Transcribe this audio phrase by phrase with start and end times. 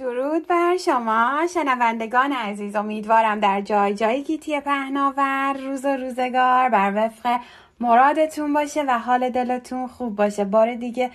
[0.00, 2.76] درود بر شما شنوندگان عزیز.
[2.76, 7.40] امیدوارم در جای جای گیتی پهناور روز و روزگار بر وفق
[7.80, 10.44] مرادتون باشه و حال دلتون خوب باشه.
[10.44, 11.10] بار دیگه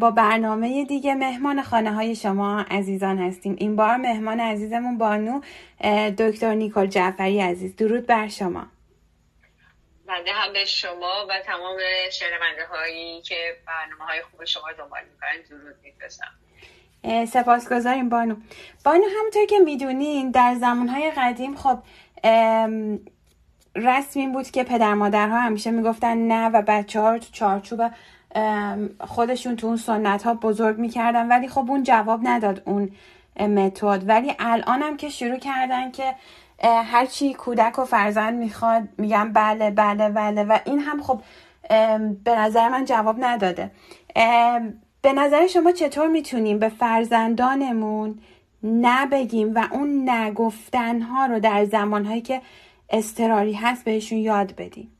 [0.00, 3.56] با برنامه دیگه مهمان خانه های شما عزیزان هستیم.
[3.58, 5.40] این بار مهمان عزیزمون بانو
[6.18, 7.76] دکتر نیکل جعفری عزیز.
[7.76, 8.66] درود بر شما.
[10.06, 11.78] بنده هم به شما و تمام
[12.12, 16.30] شنونده هایی که برنامه های خوب شما دنبال می‌کنن درود میفرستم.
[17.28, 18.34] سپاسگزاریم بانو.
[18.84, 21.78] بانو همونطور که می‌دونین در زمانهای قدیم خب
[23.74, 27.90] رسم این بود که پدر مادرها همیشه می‌گفتن نه و بچه ها رو تو چارچوب
[29.00, 31.28] خودشون تو اون سنت ها بزرگ می‌کردن.
[31.28, 32.90] ولی خب اون جواب نداد اون
[33.40, 34.08] متد.
[34.08, 36.14] ولی الان هم که شروع کردن که
[36.64, 40.44] هرچی کودک و فرزند می‌خواد میگن بله بله بله.
[40.44, 41.20] و این هم خب
[42.24, 43.70] به نظر من جواب نداده.
[45.02, 48.22] به نظر شما چطور می‌تونیم به فرزندانمون
[48.62, 52.42] نبگیم و اون نگفتنها رو در زمانهایی که
[52.90, 54.94] استراری هست بهشون یاد بدیم؟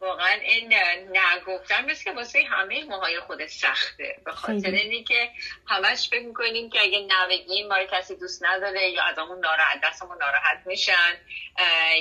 [0.00, 0.74] واقعا این
[1.12, 4.16] نگفتن مثل که واسه همه ماهای خود سخته.
[4.24, 5.30] به خاطر اینی که
[5.66, 10.66] همش فکر می‌کنیم که اگه نبگیم ما کسی دوست نداره یا ازمون ناراحت دستمون ناراحت
[10.66, 11.14] میشن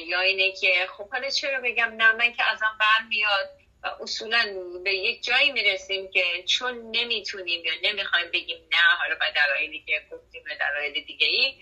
[0.08, 3.65] یا اینه که خب حالا چرا بگم؟ نه من که ازم برمیاد.
[4.02, 4.46] اصولا
[4.84, 10.02] به یک جایی می‌رسیم که چون نمی‌تونیم یا نمی‌خوایم بگیم نه حالا به دلایلی که
[10.12, 11.54] گفتیم به دلایل دیگه ای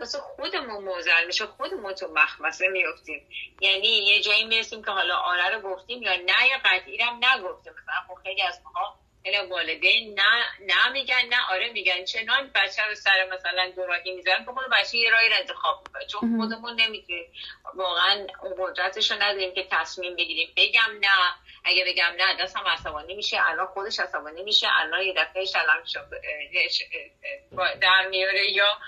[0.00, 3.28] واسه خودمون موزل میشه خودمون تو مخمسه میفتیم
[3.60, 7.72] یعنی یه جایی می‌رسیم که حالا آره رو گفتیم یا نه یا قطعی هم نگفتیم.
[7.72, 12.04] مثلا خب خیلی از ماها خیلی والدین نه نه میگن نه آره میگن.
[12.04, 16.06] چنان بچه رو سر مثلا دوراهی می‌ذارن که بچه یه رای رو انتخاب می‌کنه.
[16.06, 17.32] چون خودمون نمی‌تونیم.
[17.74, 20.52] واقعا اون قدرتش رو نداریم که تصمیم بگیریم.
[20.56, 21.34] بگم نه.
[21.64, 23.38] اگه بگم نه دستم عصبانی میشه.
[23.40, 24.66] الان خودش عصبانی میشه.
[24.70, 25.82] الان یه دفعه شلم
[27.80, 28.50] در میاره.
[28.50, 28.78] یا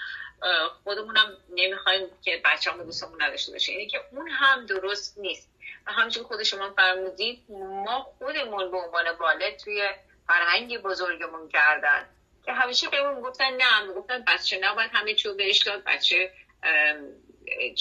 [0.85, 3.73] خودمونم نمی‌خوایم که بچه‌مون دوستمون نداشته باشه.
[3.73, 5.53] اینه که اون هم درست نیست.
[5.87, 7.45] و همچون خود شما فرمودید
[7.85, 9.89] ما خودمون به عنوان والد توی
[10.33, 12.09] فرهنگی بزرگمون کردن.
[12.45, 16.33] که همیشه بهمون گفتن نه گفتن بچه نباید همه چیو بهش داد بچه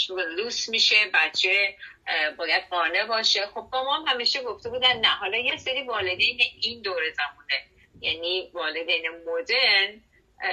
[0.09, 1.75] لوس میشه بچه
[2.37, 3.45] باید قانع باشه.
[3.45, 5.07] خب با ما هم همیشه گفته بودن نه.
[5.07, 7.63] حالا یه سری والدین این دور زمونه.
[8.01, 10.01] یعنی والدین مدرن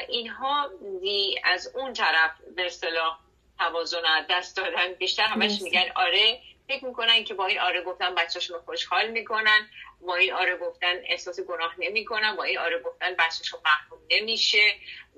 [0.09, 0.71] اینها
[1.01, 3.19] دی از اون طرف به اصطلاح
[3.59, 4.93] توازن دست دادن.
[4.93, 9.71] بیشتر همش میگن آره فکر می‌کنن که با این آره گفتن بچهشون رو خوشحال می‌کنن
[10.01, 14.75] با این آره گفتن احساس گناه نمی‌کنن با این آره گفتن بچهشون محروم نمیشه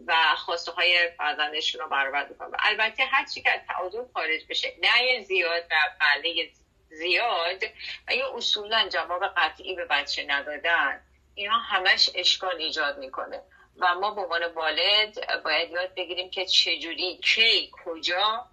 [0.06, 2.56] و خواسته های فرزندشون رو برآورده می‌کنن.
[2.58, 6.50] البته هر چی که از تعادل خارج بشه نه زیاد و بله
[6.90, 7.64] زیاد
[8.08, 11.00] و یا اصولا جواب قطعی به بچه ندادن.
[11.34, 13.42] اینا همش اشکال ایجاد می‌کنه.
[13.80, 18.46] و ما به عنوان والد باید یاد بگیریم که چجوری کی کجا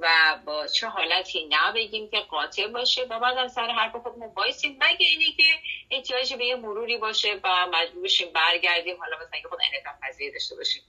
[0.00, 0.08] و
[0.46, 4.72] با چه حالتی نبگیم که قاطع باشه و بعد از سر حرف خودمون وایسیم.
[4.76, 5.44] مگه اینه که
[5.90, 10.56] احتیاج به یه مروری باشه و مجبور بشیم برگردیم؟ حالا مثلا خود انعطاف پذیری داشته
[10.56, 10.82] باشیم.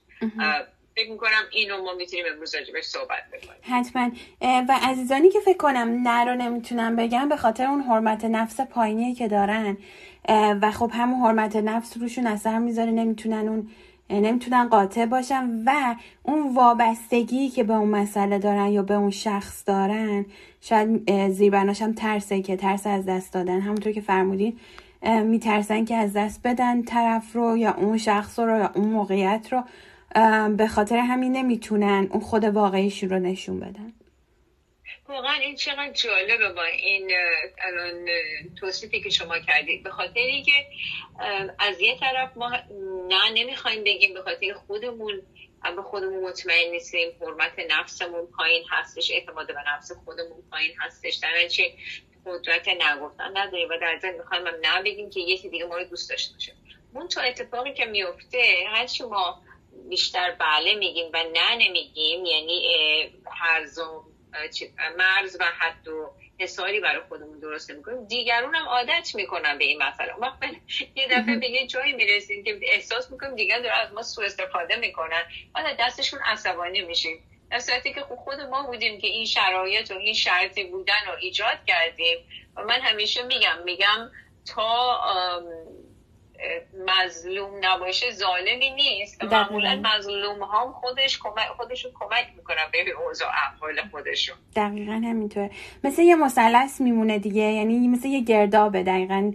[0.95, 3.59] فکر می‌کنم اینو ما می‌تونیم امروز راجبش صحبت بکنیم.
[3.61, 4.11] حتما.
[4.41, 9.16] و عزیزانی که فکر کنم نه رو نمی‌تونم بگم به خاطر اون حرمت نفس پایینی
[9.16, 9.77] که دارن
[10.61, 13.71] و خب همون حرمت نفس روشون اثر می‌ذاره نمی‌تونن اون
[14.12, 19.64] نمی‌تونن قاطع باشن و اون وابستگی که به اون مسئله دارن یا به اون شخص
[19.66, 20.25] دارن
[20.62, 23.59] شاید زیربناش هم ترسه که ترس از دست دادن.
[23.59, 24.58] همونطور که فرمودین
[25.24, 29.64] میترسن که از دست بدن طرف رو یا اون شخص رو یا اون موقعیت رو
[30.50, 33.94] به خاطر همین نمی‌تونن اون خود واقعیشون رو نشون بدن.
[35.07, 37.11] واقعا این چقدر جالبه با این
[37.61, 38.09] الان
[38.59, 39.83] توصیفی که شما کردید.
[39.83, 40.66] به خاطر اینکه
[41.59, 42.50] از یه طرف ما
[43.07, 45.22] نه نمی‌خوایم بگیم به خاطر خودمون
[45.75, 51.16] به خودمون مطمئن نیستیم حرمت نفسمون پایین هستش اعتماد به نفس خودمون پایین هستش.
[51.16, 51.73] در چه
[52.25, 56.09] قدرت نگفتن نداریم و در ضمن می‌خوایم هم نبگیم که یکی دیگه ما رو دوست
[56.09, 56.53] داشته باشه.
[56.94, 59.41] اون تو اتفاقی که میفته هرچی ما
[59.90, 62.67] بیشتر بله میگیم و نه نمیگیم یعنی
[63.31, 63.66] هر
[64.97, 68.08] مرز و حد و حساری برای خودمون درست می‌کنیم.
[68.08, 70.14] دیگرون هم عادت می‌کنن به این مسئله.
[70.14, 70.40] وقت
[70.96, 74.76] یه دفعه به یه جایی می‌رسیم که احساس می‌کنیم دیگر داره از ما سوء استفاده
[74.76, 75.23] می‌کنن.
[75.53, 77.23] بعد دستشون عصبانی میشیم.
[77.52, 81.58] در صورتی که خود ما بودیم که این شرایط و این شرطی بودن رو ایجاد
[81.67, 82.17] کردیم.
[82.55, 84.11] و من همیشه میگم میگم
[84.55, 84.99] تا
[86.88, 89.24] مظلوم نباشه ظالمی نیست.
[89.24, 94.36] معمولا مظلوم ها خودش کمک خودشون کمک می‌کنن به اوضاع احوال خودشون.
[94.56, 95.52] دقیقا همینطوره.
[95.84, 97.41] مثل یه مثلث میمونه دیگه.
[97.41, 98.84] یعنی مثل یه گردابه.
[98.84, 99.32] دقیقا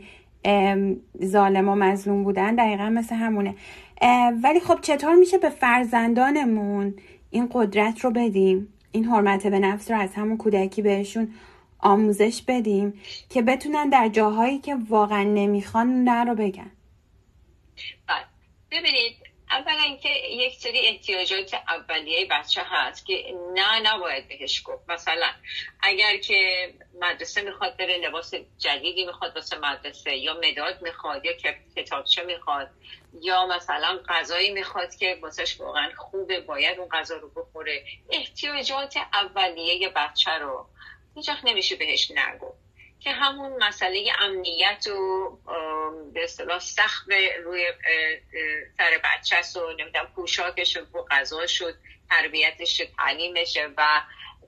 [1.24, 3.54] ظالم و مظلوم بودن دقیقا مثل همونه.
[4.42, 6.94] ولی خب چطور میشه به فرزندانمون
[7.30, 11.34] این قدرت رو بدیم؟ این حرمت به نفس رو از همون کودکی بهشون
[11.78, 16.70] آموزش بدیم که بتونن در جاهایی که واقعا نمی‌خوان نه رو بگن.
[18.70, 19.16] ببینید
[19.50, 24.90] اولا اینکه یک سری احتیاجات اولیه بچه هست که نه نباید بهش گفت.
[24.90, 25.30] مثلا
[25.80, 31.32] اگر که مدرسه می‌خواد بره لباس جدیدی می‌خواد واسه مدرسه یا مداد می‌خواد یا
[31.76, 32.70] کتابچه می‌خواد
[33.22, 37.84] یا مثلا غذایی می‌خواد که واسش واقعا خوبه باید اون غذا رو بخوره.
[38.10, 40.68] احتیاجات اولیه بچه رو
[41.14, 42.63] هیچ نمیشه بهش نگفت.
[43.04, 45.30] که همون مسئله امنیت و
[46.14, 47.06] به اصطلاح سخت
[47.44, 47.64] روی
[48.78, 51.74] سر بچه و نمی‌دونم پوشاکش و غذا شد
[52.10, 54.02] تربیتش تعلیمش و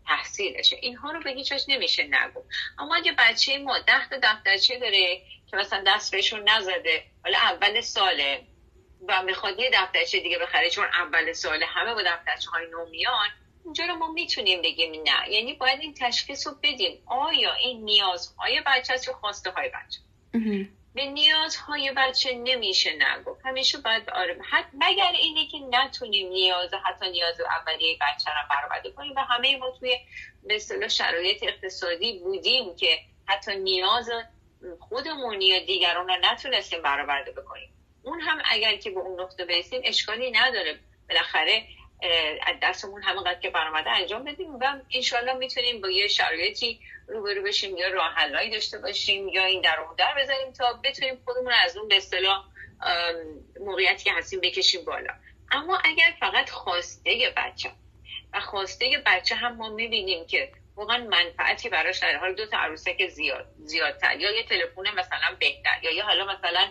[0.07, 0.77] تحصیلشه.
[0.83, 2.43] اینها رو به هیچ نمیشه نگو
[2.79, 7.81] اما اگه بچه ما ده تا دفترچه داره که مثلا دست بهشون نزده حالا اول
[7.81, 8.43] ساله
[9.09, 13.29] و می‌خواد یه دفترچه دیگه بخره چون اول ساله همه با دفترچه های نومیان
[13.67, 15.33] اونجا رو ما می‌تونیم بگیم نه.
[15.33, 17.03] یعنی باید این تشخیص رو بدیم.
[17.07, 20.01] آیا این نیازهای بچه است یا خواسته های بچه
[20.95, 23.41] به نیازهای بچه نمیشه نگفت.
[23.45, 24.39] همیشه باید آره
[24.75, 29.71] مگر اینه که نتونیم نیاز حتی نیاز اولیه بچه رو برآورده کنیم؟ و همه ما
[29.71, 29.97] توی
[30.45, 34.11] مثلا شرایط اقتصادی بودیم که حتی نیاز
[34.81, 37.69] خودمون یا دیگران رو نتونستیم برآورده بکنیم.
[38.03, 40.79] اون هم اگر که به اون نقطه برسیم اشکالی نداره.
[41.09, 41.63] بالاخره
[42.47, 47.77] از دستمون همونقدر که برآمده انجام بدیم و انشالله می‌تونیم با یه شرایطی روبرو بشیم
[47.77, 51.89] یا راه حلایی داشته باشیم یا این در در بزنیم تا بتونیم خودمون از اون
[51.89, 52.45] به اصطلاح
[53.61, 55.15] موقعیتی هستیم بکشیم بالا.
[55.53, 57.71] اما اگر فقط خواسته بچه
[58.33, 63.09] و خواسته بچه هم ما می‌بینیم که واقعا منفعتی براش در حال دو تا عروسک
[63.09, 66.69] زیاد زیادتر یا یه تلفن مثلا بهتر یا یه حالا مثلا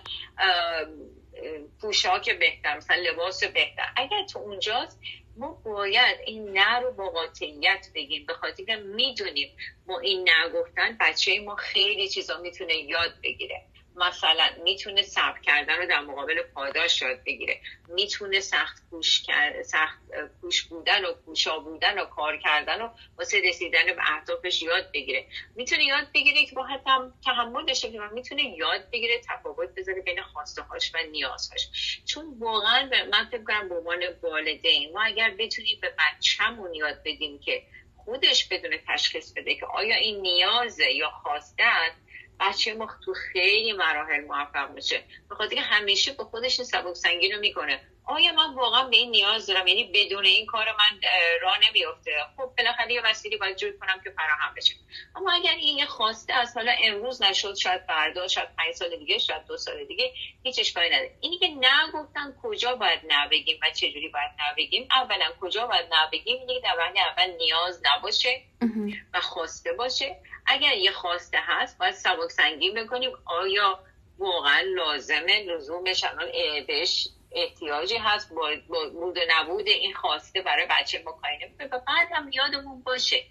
[1.81, 3.85] پوشاک بهتر مثلا لباس بهتر.
[3.97, 4.99] اگر تو اونجاست
[5.37, 8.25] ما باید این نه رو با قاطعیت بگیم.
[8.25, 13.61] به خاطر که می‌دونیم ما این نگفتن بچه ما خیلی چیزا می‌تونه یاد بگیره.
[13.95, 17.61] مثلا می‌تونه صبر کردن رو در مقابل پاداش یاد بگیره.
[17.87, 19.25] می‌تونه سخت کوش
[19.65, 19.99] سخت
[20.41, 25.25] کوش بودن و کوشا بودن و کار کردن و واسه رسیدن به اهدافش یاد بگیره.
[25.55, 30.21] می‌تونه یاد بگیره که با هم تحمل داشته و می‌تونه یاد بگیره تفاوت بذاره بین
[30.21, 31.69] خواسته هاش و نیازهاش.
[32.05, 37.39] چون واقعا من فکر کنم به عنوان والدین ما اگر بتونیم به بچه‌مون یاد بدیم
[37.39, 37.63] که
[37.97, 42.04] خودش بدون تشخیص بده که آیا این نیازه یا خواسته است
[42.39, 47.31] بچه ما تو خیلی مراحل موفق میشه بخاطر که همیشه به خودش این سبک سنگین
[47.31, 47.81] رو می‌کنه.
[48.07, 49.67] آیا من واقعا به این نیاز دارم.
[49.67, 50.99] یعنی بدون این کار من
[51.41, 54.73] راه نمیفته خب بالاخره یه وسیلی باید جور کنم که فراهم بشه.
[55.15, 59.17] اما اگر این یه خواسته از حالا امروز نشد شاید فردا شاید پنج سال دیگه
[59.17, 60.13] شاید دو سال دیگه
[60.43, 61.11] هیچ اشکالی نداره.
[61.21, 66.39] اینی که نگفتن کجا باید نبگیم و چه جوری باید نبگیم اولا کجا باید نبگیم
[66.39, 68.41] اینه که در اول نیاز نباشه
[69.13, 70.15] و خواسته باشه.
[70.45, 73.11] اگر یه خواسته هست باید سبک سنگین بکنیم.
[73.25, 73.79] آیا
[74.17, 76.31] واقعا لازمه لزومش الان
[76.67, 78.49] بهش احتیاجی هست با,
[78.93, 81.37] بود نبود این خواسته برای بچه کاری
[81.71, 83.23] و بعد هم یادمون باشه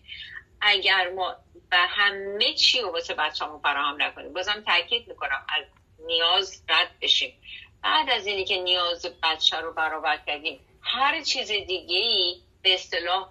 [0.60, 1.36] اگر ما
[1.70, 5.64] به همه چی رو واسه بچه‌مون فراهم نکنیم بازم تاکید می‌کنم از
[6.06, 7.40] نیاز رد بشیم.
[7.82, 13.28] بعد از اینی که نیاز بچه رو برآورد کردیم هر چیز دیگه ای به اصطلاح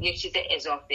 [0.00, 0.94] یک چیز اضافه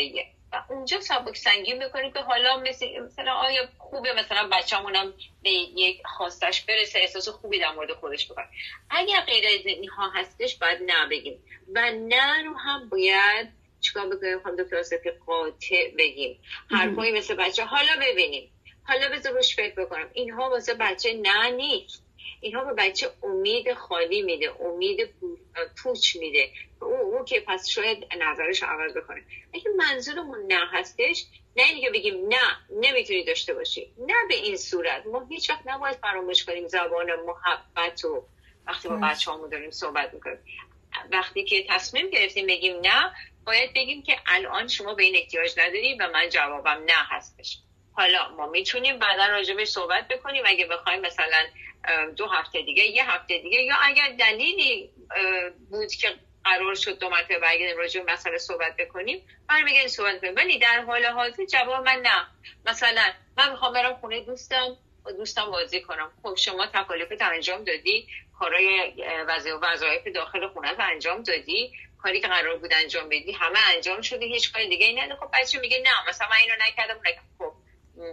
[0.51, 5.13] و اونجا سبک سنگین می‌کنیم که حالا مثل مثلا آیا خوبه مثلا بچه‌مونم
[5.43, 8.47] به یک خواستش برسه احساس خوبی در مورد خودش بکنه.
[8.89, 11.43] اگر غیر از اینها هستش باید نه بگیم.
[11.75, 13.47] و نه رو هم باید
[13.81, 16.41] چیکار بکنیم؟ خانم دکتر آسفی قاطع بگیم.
[16.71, 17.65] حرفایی مثل بچه.
[17.65, 18.51] حالا ببینیم.
[18.83, 20.09] حالا بذار روش فکر بکنم.
[20.13, 22.08] اینها واسه بچه نه نیست.
[22.41, 25.09] اینها به بچه امید خالی میده امید
[25.83, 26.49] پوچ میده؟
[26.81, 29.23] او, او که پس شاید نظرش عوض بکنه.
[29.53, 33.93] اگه منظورمون نه هستش نه اینکه بگیم نه نمی‌تونی داشته باشی.
[34.07, 35.05] نه به این صورت.
[35.05, 38.25] ما هیچ وقت نباید فراموش کنیم زبان محبت و
[38.67, 40.39] وقتی با بچه همون داریم صحبت می‌کنیم.
[41.11, 43.11] وقتی که تصمیم گرفتیم بگیم نه
[43.45, 47.57] باید بگیم که الان شما به این احتیاج نداری و من جوابم نه هستش.
[47.93, 50.43] حالا ما می‌تونیم بعدا راجبش صحبت بکنیم.
[50.45, 51.45] اگه بخوایم مثلا
[52.17, 53.61] دو هفته دیگه یه هفته دیگه.
[53.61, 54.89] یا اگر دلیلی
[55.69, 60.35] بود که قرار شد دو مرتبه برگردیم راجع به مسئله صحبت بکنیم برمیگردیم صحبت کنیم
[60.35, 62.27] ولی در حال حاضر جواب من نه.
[62.65, 64.77] مثلا من می‌خوام برم خونه دوستم
[65.17, 66.11] دوستم بازی کنم.
[66.23, 68.07] خب شما تکالیفت انجام دادی
[68.39, 68.93] کارهای
[69.61, 71.71] وظایف داخل خونه رو انجام دادی
[72.01, 75.59] کاری که قرار بود انجام بدی همه انجام شده هیچ کاری دیگه ای خب بچه
[75.59, 77.01] میگه نه مثلا من اینو نکردم.
[77.37, 77.53] خب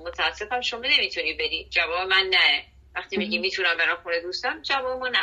[0.06, 1.66] متاسفم شما نمی‌تونی بری.
[1.70, 2.64] جواب من نه.
[2.97, 5.19] وقتی میگی می‌تونم برم خونه دوستم جواب ما نه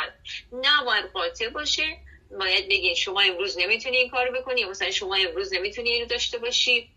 [0.52, 1.96] نباید قاطع باشه.
[2.38, 6.90] باید بگین شما امروز نمی‌تونی این کارو بکنی مثلا شما امروز نمی‌تونی اینو داشته باشی.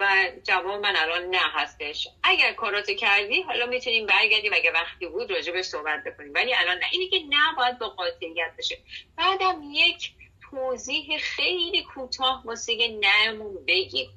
[0.00, 2.08] و جواب من الان نه هستش.
[2.22, 4.52] اگر کاراتو کردی حالا می‌تونیم برگردیم.
[4.54, 6.32] اگه وقتی بود راجع صحبت بکنیم.
[6.34, 6.84] ولی الان نه.
[6.92, 8.78] اینی که نباید با قاطعیت بشه
[9.16, 10.10] بعدم یک
[10.50, 14.08] توضیح خیلی کوتاه واسه نهمون بگیم.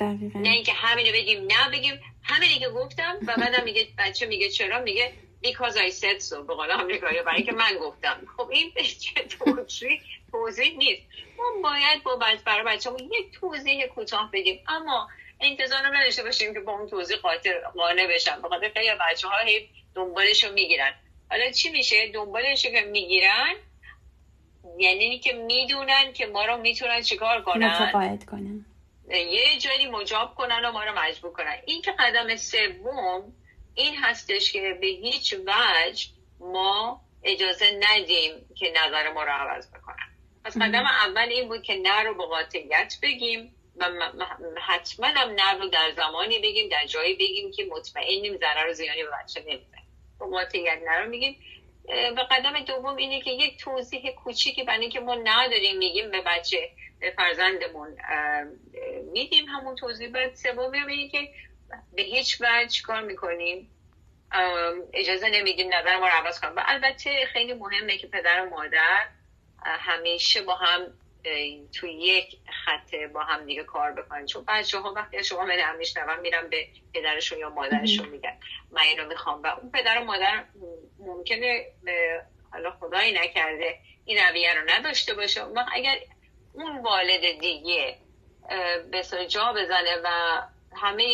[0.00, 0.38] دقیقا.
[0.38, 2.00] نه اینکه همینو بگیم نه بگیم.
[2.22, 5.12] همینی که گفتم و بعدم میگه بچه میگه چرا؟ میگه
[5.44, 8.16] because I said so به قول آمریکایی برای که من گفتم.
[8.36, 10.00] خب این چه توضیح؟
[10.32, 11.02] توضیح نیست.
[11.36, 12.90] ما باید با بچه برای بچه
[13.20, 14.60] یک توضیح کوتاه بدیم.
[14.68, 15.08] اما
[15.40, 17.16] انتظار نداشته باشیم که با اون توضیح
[17.74, 18.42] قانع بشن.
[18.42, 20.94] بخاطر خیلی بچه ها هی دنبالش رو می‌گیرن.
[21.30, 23.54] حالا چی میشه؟ دنبالش که می‌گیرن
[24.78, 27.66] یعنی که می‌دونن که ما رو می‌تونن چیکار کنن.
[27.66, 28.64] متقاعد کنن.
[29.10, 31.56] یه جایی مجاب کنن و ما رو مجبور کنن.
[31.66, 33.32] این که قدم سوم
[33.74, 36.08] این هستش که به هیچ وجه
[36.40, 40.14] ما اجازه ندیم که نظر ما رو عوض بکنن.
[40.44, 43.90] پس قدم اول این بود که نه رو با قاطعیت بگیم و
[44.66, 49.02] حتما هم نه رو در زمانی بگیم در جایی بگیم که مطمئنیم ضرر و زیانی
[49.02, 49.86] به بچه نمی‌زنیم
[50.18, 51.36] با قاطعیت نه رو میگیم.
[52.16, 56.70] و قدم دوم اینه که یک توضیح کوچیکی برای اینکه ما نداریم میگیم به بچه
[56.87, 57.96] به فرزندمون
[59.12, 60.08] میدیم همون توضیح.
[60.08, 61.28] بعد سوم اینه که
[61.92, 63.70] به هیچ وجه کار می‌کنیم؟
[64.92, 66.56] اجازه نمیدیم نظر ما رو عوض کنیم.
[66.56, 69.06] و البته خیلی مهمه که پدر و مادر
[69.64, 70.86] همیشه با هم
[71.72, 74.26] تو یک خطه با هم دیگه کار بکنن.
[74.26, 78.38] چون بچه ها وقتی شما من هم میشنون میرن به پدرشون یا مادرشون میگن
[78.70, 79.42] من اینو می‌خوام.
[79.42, 80.44] و اون پدر و مادر
[80.98, 81.66] ممکنه
[82.52, 85.42] حالا خدایی نکرده این رویه رو نداشته باشه.
[85.42, 85.98] و اگر
[86.52, 87.96] اون والد دیگه
[88.90, 90.08] به جا بزنه و
[90.72, 91.04] همه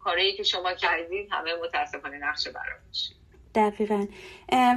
[0.00, 3.10] کاری که شما کردید همه متاسفانه نقشه براش
[3.54, 4.06] دقیقا.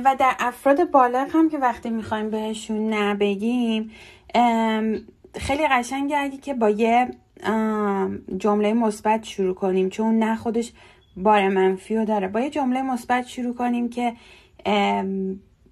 [0.06, 3.92] و در افراد بالغ هم که وقتی می‌خوایم بهشون نبگیم
[5.40, 7.08] خیلی قشنگه اگه که با یه
[8.38, 10.72] جمله مثبت شروع کنیم چون نه خودش
[11.18, 12.28] بار منفی رو داره.
[12.28, 14.14] با یه جمله مثبت شروع کنیم که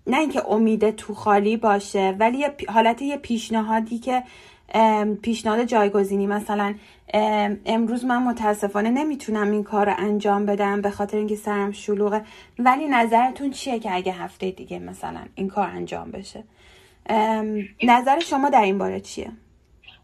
[0.07, 4.24] نه اینکه امید تو خالی باشه ولی یه حالت یه پیشنهادی که
[5.21, 6.27] پیشنهاد جایگزینی.
[6.27, 6.75] مثلا
[7.65, 12.21] امروز من متاسفانه نمی‌تونم این کار رو انجام بدم به خاطر اینکه سرم شلوغه.
[12.59, 16.43] ولی نظرتون چیه که اگه هفته دیگه مثلا این کار انجام بشه؟
[17.83, 19.31] نظر شما در این باره چیه؟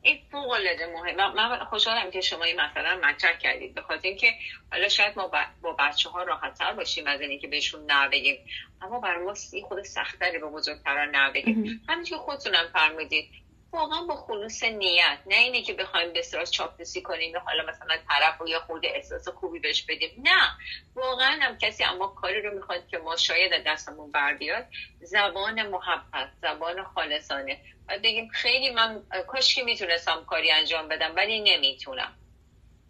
[0.01, 3.73] این فوق العاده مهم من خوشحالم که شما این مثلا مطرح کردید.
[3.73, 4.33] به خاطر اینکه
[4.71, 5.31] حالا شاید ما
[5.61, 8.37] با بچه ها راحت تر باشیم از اینکه بهشون نبگیم
[8.81, 9.33] اما برای ما
[9.67, 13.40] خود سختری به بزرگتران نبگیم همینجور خودتونم فرمودید.
[13.73, 15.19] واقعا با خلوص نیت.
[15.25, 19.27] نه اینه که بخوایم به سراز چاپلوسی کنیم حالا مثلا طرف و یا خود احساس
[19.27, 20.09] خوبی بهش بدیم.
[20.23, 20.49] نه.
[20.95, 24.67] واقعا هم کسی اما کاری رو می‌خواد که ما شاید از دستمون بر بیاد
[25.01, 27.61] زبان محبت زبان خالصانه.
[27.87, 32.20] و بگیم خیلی من کاش که می‌تونستم کاری انجام بدم ولی نمی‌تونم.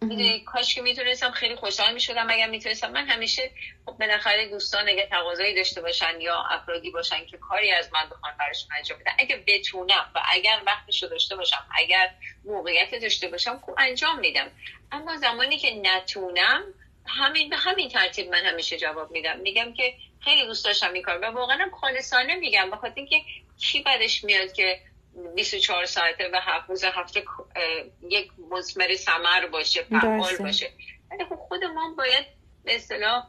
[0.02, 3.50] می‌دونی کاش که می‌تونستم خیلی خوشحال می‌شدم اگر می‌تونستم من همیشه
[3.86, 8.32] خب بالاخره دوستان اگه تقاضایی داشته باشن یا افرادی باشن که کاری از من بخوان
[8.38, 12.10] براشون انجام بدن اگه بتونم و اگر وقتش رو داشته باشم اگر
[12.44, 14.50] موقعیت داشته باشم خوب انجام میدم.
[14.92, 16.62] اما زمانی که نتونم
[17.06, 19.40] همین به همین ترتیب من همیشه جواب میدم.
[19.40, 19.94] میگم که
[20.24, 23.16] خیلی دوست داشتم این کار و واقعا خالصانه میگم بخاطر اینکه
[23.60, 24.80] کی بدش میاد که
[25.34, 27.24] 24 ساعته و هفت روز هفته
[28.10, 30.70] یک مزمر سمر باشه فعال باشه.
[31.10, 32.26] ولی خب خودمون باید
[32.64, 33.26] به اصطلاح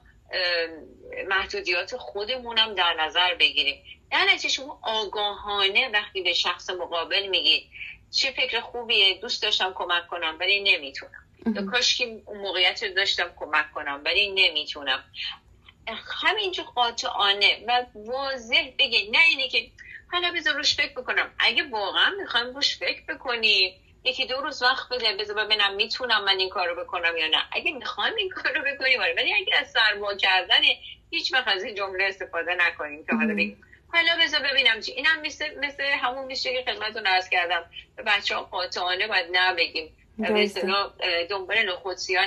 [1.27, 3.83] محدودیات خودمونم در نظر بگیریم.
[4.11, 7.69] در نتیجه شما آگاهانه وقتی به شخص مقابل میگید
[8.11, 11.21] چه فکر خوبیه؟ دوست داشتم کمک کنم ولی نمی‌تونم.
[11.55, 15.03] یا کاش که اون موقعیت رو داشتم کمک کنم ولی نمی‌تونم.
[16.23, 19.15] همینجور قاطعانه و واضح بگید.
[19.15, 19.71] نه اینه که
[20.11, 21.33] حالا بذار روش فکر بکنم.
[21.39, 26.39] اگه واقعا می‌خوایم روش فکر بکنیم یکی دو روز وقت بده بذار ببینم می‌تونم من
[26.39, 27.43] این کارو بکنم یا نه.
[27.51, 29.13] اگه می‌خوایم این کارو بکنیم آره.
[29.17, 30.61] ولی اگه از سرما کردن
[31.09, 33.63] هیچ وقت از این جمله استفاده نکنیم که حالا بگیم.
[33.93, 34.91] حالا بذار ببینم چی.
[34.91, 37.65] اینم مثل مثل همون میشه که خدمتتون عرض کردم.
[37.95, 39.97] به بچه ها قاطعانه باید نبگیم
[41.29, 42.25] دنبال نخودسی ها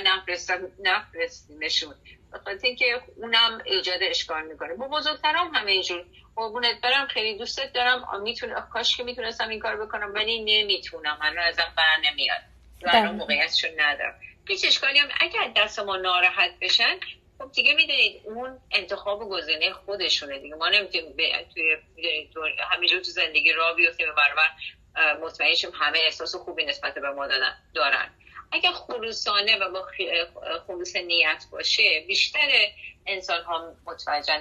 [0.79, 1.95] نفرستیمشون.
[2.33, 4.73] بخاطر اینکه اونم ایجاد اشکال می‌کنه.
[4.73, 6.05] با بزرگترام همه اینجور.
[6.35, 8.21] قربونت برم خیلی دوستت دارم.
[8.21, 11.17] می‌تونه کاش که می‌تونستم این کار بکنم ولی نمی‌تونم.
[11.21, 12.41] من ازم بر نمیاد.
[12.83, 13.11] و بله.
[13.11, 14.19] موقعیتشون ندارم.
[14.47, 16.99] هیچ اشکالی هم اگر دست ما ناراحت بشن
[17.37, 20.55] خب دیگه می‌دونید اون انتخاب و گزینه خودشونه دیگه.
[20.55, 21.15] ما نمی‌تونیم
[21.53, 21.77] توی
[22.71, 24.49] همینجور تو زندگی را بیفتیم و برابر
[25.21, 27.27] مطمئنشیم همه احساس خوبی نسبت به ما
[27.73, 28.09] دارن.
[28.51, 29.87] اگر خلوصانه و با
[30.67, 32.49] خلوص نیت باشه بیشتر
[33.05, 34.33] انسان ها متوجه